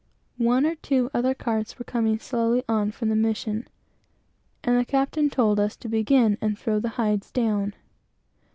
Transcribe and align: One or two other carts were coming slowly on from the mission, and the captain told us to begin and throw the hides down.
One 0.39 0.65
or 0.65 0.73
two 0.73 1.11
other 1.13 1.35
carts 1.35 1.77
were 1.77 1.85
coming 1.85 2.17
slowly 2.17 2.63
on 2.67 2.89
from 2.89 3.09
the 3.09 3.15
mission, 3.15 3.67
and 4.63 4.75
the 4.79 4.83
captain 4.83 5.29
told 5.29 5.59
us 5.59 5.75
to 5.75 5.87
begin 5.87 6.39
and 6.41 6.57
throw 6.57 6.79
the 6.79 6.89
hides 6.97 7.29
down. 7.31 7.75